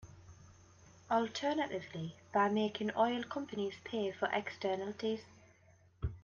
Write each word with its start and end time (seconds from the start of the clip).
Alternatively, 1.11 2.15
by 2.33 2.49
making 2.49 2.89
oil 2.97 3.21
companies 3.21 3.75
pay 3.83 4.11
for 4.11 4.27
externalities. 4.33 5.19